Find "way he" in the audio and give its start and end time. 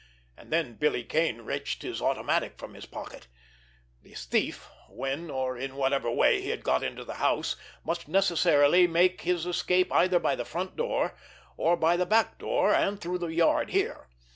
6.09-6.49